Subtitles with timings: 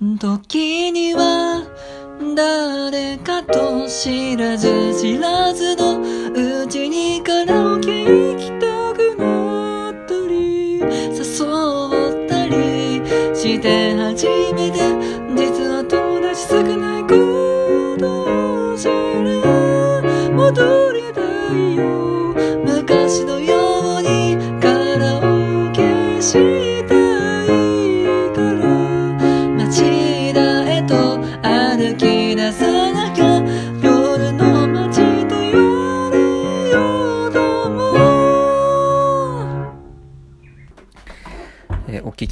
[0.00, 1.66] 時には
[2.36, 6.00] 誰かと知らず知らずの
[6.62, 13.02] うちにカラオケ行きたくなったり誘ったり
[13.34, 14.78] して初めて
[15.34, 16.77] 実は友達少ない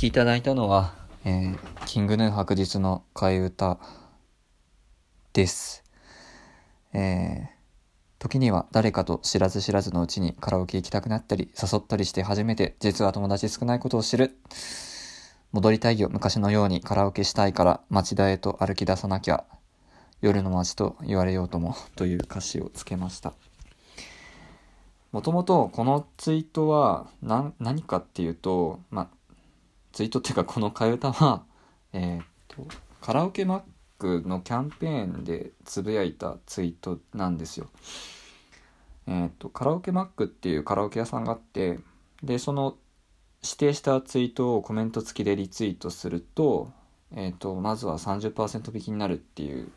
[0.07, 3.79] きいただいたのは、えーキングヌー白日の替え歌
[5.33, 5.83] です。
[6.93, 7.57] えー
[8.19, 14.37] 時には誰かと知らず知らずのうちにカラオケ行きたくなったり誘ったりして初めて実は友達少ないことを知る。
[15.53, 19.45] 戻りたいよ昔のようにカラオケしたいから町田へと歩き出さなきゃ
[20.21, 23.33] 夜の街と言われようともという歌詞をつけました。
[25.11, 29.16] もともとこのツイートは何何かっていうと、まあ、
[29.97, 31.43] ツイートっていうかこの替え歌は、
[31.95, 32.67] えーっと
[33.01, 33.63] カラオケマッ
[33.99, 37.71] クのキャンペーンでつぶやいたツイートなんですよ。
[39.07, 41.81] えーっとカラオケマックっていうカラオケ屋さんがあって
[42.23, 42.77] でその
[43.43, 46.71] 指定したツイートをコメント付きでリツイートすると,、
[47.13, 49.73] えーっとまずは30%引きになるっていう、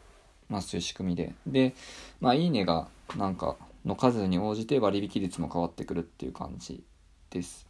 [0.49, 1.75] まあ、そういう仕組みでで、
[2.19, 6.83] まあ、いいねがなんかの数に応じて割引率も変わってくるっていう感じ
[7.29, 7.68] です。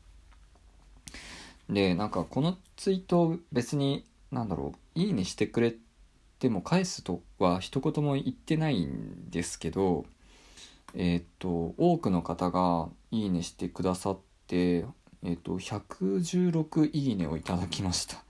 [1.70, 5.76] でなんかこのツイート別になんだろういいねしてくれ
[6.40, 10.06] ても返すとは一言も言ってないんですけど
[10.96, 14.86] えっ、と多くの方がいいねしてくださって
[15.24, 18.24] えっ、と116いいねをいただきました。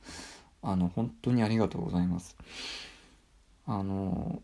[0.61, 2.35] あの本当にありがとうございます。
[3.65, 4.41] あの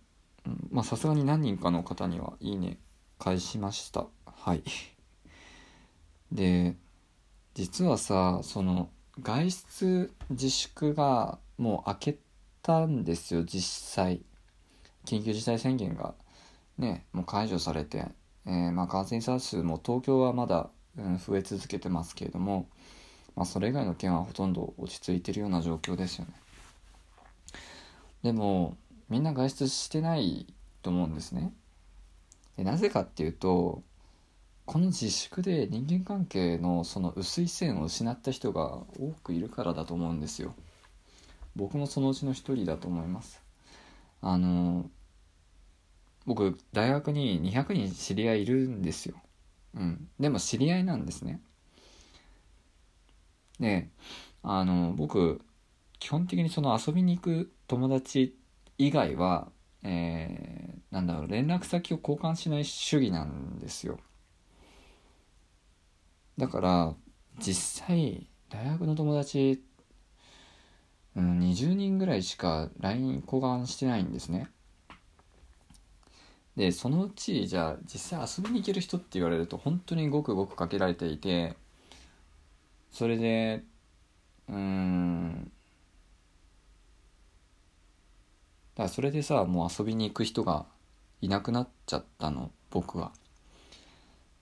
[0.72, 2.78] まあさすがに何人かの方にはいいね
[3.20, 4.06] 返しました。
[4.26, 4.64] はい。
[6.32, 6.76] で
[7.56, 8.90] 実はさその
[9.22, 12.18] 外出自粛がもう明け
[12.62, 13.62] たんですよ実
[13.94, 14.22] 際。
[15.06, 16.16] 緊急事態宣言が
[16.78, 18.08] ねもう解除されて、
[18.46, 22.68] えーまあ、感染者数も東京はまだ、うん、増え続けてますけれども、
[23.36, 26.34] まあ、それ以外の県はほとんど落ち着いてるような状況ですよね。
[28.24, 28.76] でも
[29.08, 30.48] みんな外出してない
[30.82, 31.54] と思うんですね。
[32.58, 33.84] でなぜかっていうと
[34.66, 40.56] この自粛で人間関係のその薄い線を失った人が多くいるからだと思うんですよ。
[41.56, 43.42] 僕もそのうちの一人だと思います。
[44.22, 44.90] あの
[46.26, 49.16] 僕大学に200人知り合いいるんですよ。
[49.76, 50.10] うん。
[50.20, 51.42] でも知り合いなんですね。
[53.60, 53.90] で
[54.44, 55.42] あの僕
[56.00, 58.36] 基本的にその遊びに行く友達
[58.78, 59.48] 以外は
[59.84, 64.00] えーなんだろう連絡先を交換しない主義なんですよ。
[66.38, 66.94] だから
[67.40, 69.64] 実際大学の友達、
[71.16, 74.50] うん、20人ぐらいしか LINE 交換してないんですね
[76.56, 81.56] でそのうちじゃあ実際遊びに行ける人って言われると本当にごくごくかけられていて
[82.92, 83.64] それで
[84.48, 85.52] うーん
[88.76, 90.66] だからそれでさもう遊びに行く人が
[91.22, 93.12] いなくなっちゃったの僕は。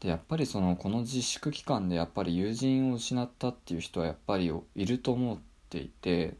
[0.03, 6.35] でやっぱりそのこの自粛期間でやっぱり友人を失ったっていう人はやっぱりいると思っていて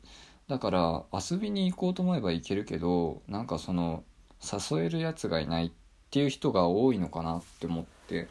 [0.50, 4.04] だから遊びに行こうと思えば行けるけどなんかその
[4.44, 5.72] 誘えるやつがいないっ
[6.12, 8.28] ていう人が多いのかなって思って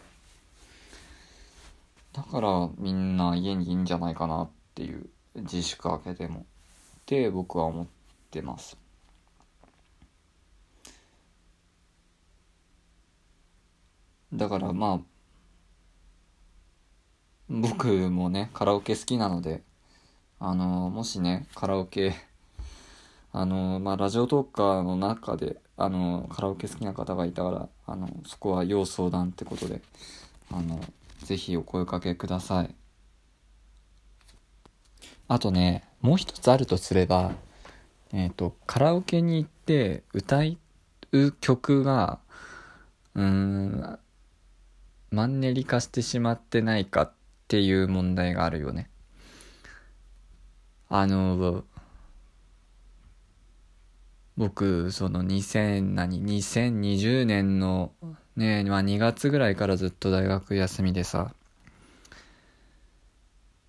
[2.12, 6.42] だからみんな家にいいんじゃないかなっていう自粛明けてもっ
[7.06, 7.86] て僕は思っ
[8.30, 8.76] てます。
[14.34, 15.11] だからまあ
[17.62, 19.62] 僕もねカラオケ好きなので
[20.40, 22.12] あのもしねカラオケ
[23.32, 29.80] あのまあラジオトーカーの中であのカラオケ好きな方がいたらあのそこは要相談ってことで
[30.50, 30.80] あの
[31.22, 32.74] ぜひお声かけください。
[35.28, 37.30] あとねもう一つあるとすれば
[38.12, 40.40] えっ、とカラオケに行って歌
[41.12, 42.18] う曲が
[43.14, 43.98] うーん
[45.12, 48.88] マンネリ化してしまってないかっっていう問題があるよね。
[50.88, 51.64] あの
[54.36, 57.92] 僕その2000何2020年の
[58.36, 61.34] ねまあ2月ぐらいからずっと大学休みでさ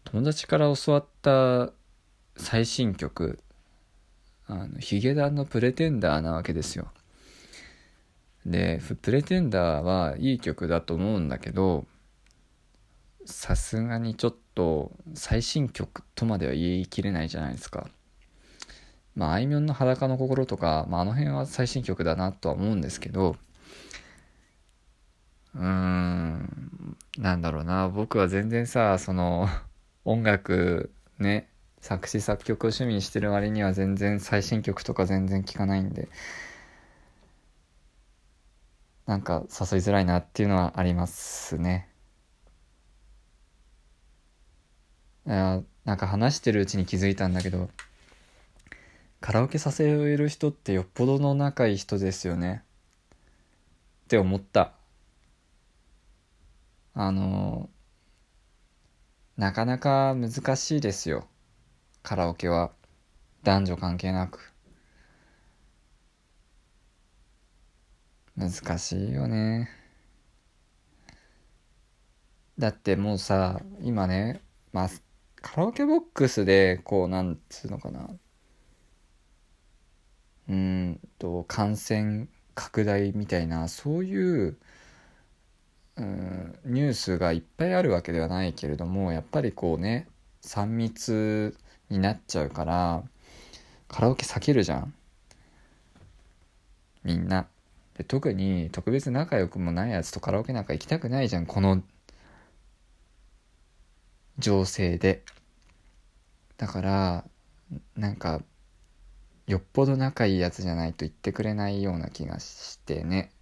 [0.05, 1.71] 友達から教わった
[2.37, 3.39] 最新曲
[4.47, 6.87] あのヒゲダンのプレテンダーなわけですよ。
[8.45, 11.85] でプレテンダーはいい曲だと思うんだけど
[13.25, 17.87] さすがにちょっと最新曲とまでは言い切れないじゃないですか。
[19.15, 23.35] まああいみょんの裸の心とか、まあ、あの辺は最新曲だなとは思うんですけど。
[25.55, 27.89] うーんなんだろうな。
[27.89, 29.47] 僕は全然さその
[30.05, 31.49] 音楽ね
[31.79, 36.09] 作詞作曲を趣味にしてる割には全然最新曲とか全然聴かないんで。
[39.05, 41.89] なんか誘いづらいなっていうのはありますね。
[45.25, 47.69] いやなんか話してるうちに気づいたんだけど
[49.23, 49.85] カラオケさせ
[50.17, 52.61] る人ってよっぽどの仲いい人ですよね。
[54.03, 54.73] って思った。
[56.93, 57.69] あの
[59.37, 61.25] なかなか難しいですよ。
[62.01, 62.71] カラオケは。
[63.43, 64.51] 男女関係なく。
[68.35, 69.69] 難しいよね。
[72.59, 74.41] だってもうさ今ね
[74.73, 74.89] まあ
[75.43, 78.09] カラオケボックスでこうなんつうのかな。
[80.49, 84.57] うんと感染拡大みたいなそういう
[85.97, 90.07] うんニュースがいっぱいあるわけではないけれどもやっぱりこうね
[90.43, 91.55] 3密
[91.89, 93.03] になっちゃうから
[93.87, 94.93] カラオケ避けるじゃん。
[97.03, 97.47] みんな。
[97.97, 101.83] で特に特別仲良くもないやつとカラオケなんか行きたくないじゃんこの
[104.37, 105.23] 情勢で。
[106.63, 107.25] だから
[107.97, 108.41] なんか
[109.47, 113.33] よっぽど仲いいやつじゃないと言ってくれないような気がしてね。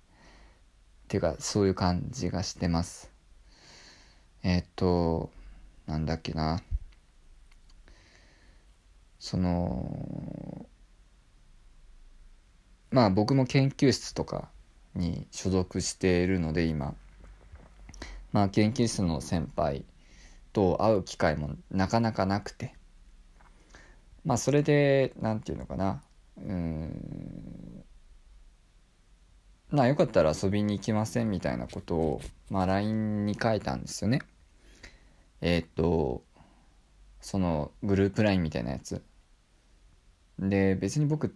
[1.03, 3.12] っていうかそういう感じがしてます。
[4.41, 5.29] えっ、と
[5.85, 6.63] なんだっけな。
[9.19, 10.65] その
[12.89, 14.50] まあ僕も研究室とか
[14.95, 16.95] に所属しているので今。
[18.31, 19.85] まあ研究室の先輩
[20.53, 22.74] と会う機会もなかなかなくて。
[24.25, 26.03] まあそれで何て言うのかな。
[26.38, 27.83] うん。
[29.69, 34.21] まあよかったら遊びに行きませんみたいなことを、まあ、LINE に書いたんですよね。
[35.41, 36.23] えー、っと
[37.21, 39.01] そのグループ LINE みたいなやつ。
[40.39, 41.35] で別に僕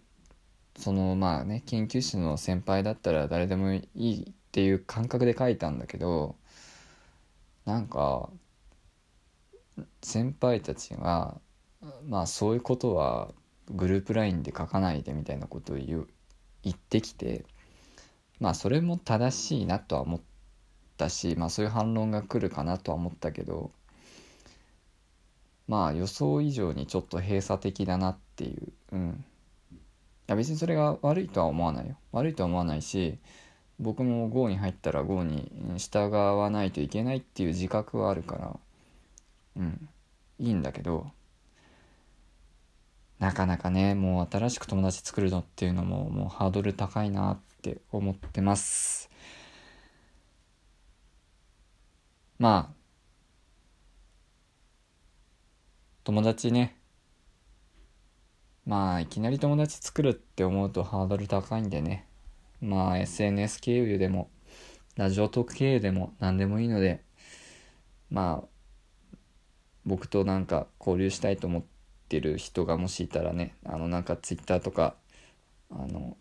[0.76, 6.36] そのまあね研究室の先輩だったら誰でもいいっていう感覚で書いたんだけど
[7.64, 8.30] なんか
[10.02, 11.40] 先輩たちが
[12.06, 13.32] まあそういうことは
[13.70, 16.08] グループ LINE で書かないでみたいなことを言う
[16.62, 17.44] 言ってきて
[18.40, 20.20] まあそれも正しいなとは思っ
[20.96, 23.70] たしまあそういう反論が来るかなとは思ったけど
[25.68, 29.24] まあ予想以上にちょっと閉鎖的だなっていううん。
[29.72, 31.96] いや別にそれが悪いとは思わないよ。
[32.10, 33.18] 悪いとは思わないし
[33.78, 38.58] 僕も GO に入ったら GO に従わないといけないっていう自覚はあるから
[39.56, 39.88] うん。
[40.38, 41.10] いいんだけど
[43.18, 49.10] なかなかねもう新しく友達作るのっていうのももうハードル高いなって思ってます。
[52.38, 52.76] まあ
[56.04, 56.76] 友達ね。
[58.66, 62.06] まあいきなり友達作るって思うとハードル高いんでね。
[62.60, 64.30] まあ SNS 経由でも
[64.96, 67.02] ラジオトーク経由でも何でもいいので
[68.10, 68.48] まあ
[69.84, 71.75] 僕となんか交流したいと思って
[72.08, 74.94] てる人がもしいたらねあのなんか Twitter とか
[75.70, 76.16] あの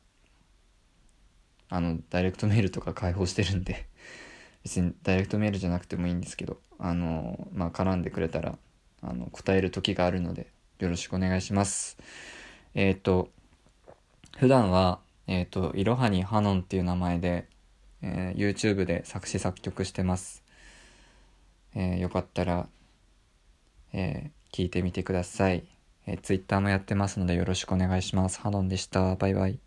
[1.70, 3.86] あのダイレクトメールとか開放してるんで
[4.64, 8.58] 別にダイレクトメールじゃなくてもいいんですけどあのまあ絡んでくれたら
[9.02, 10.48] あの答える時があるので
[10.80, 11.98] よろしくお願いします。
[12.74, 13.30] えっ、ー、と
[14.38, 17.48] 普段はえっ、ー、といろはにハノンっていう名前で、
[18.02, 20.44] えー、YouTube で作詞作曲してます。
[21.76, 22.70] えー、よかったら、
[23.92, 25.66] えー、聞いてみてください、
[26.06, 28.40] えー、Twitter もやってますのでよろしくお願いします。
[28.40, 29.16] ハノンでした。
[29.16, 29.65] バイバイ。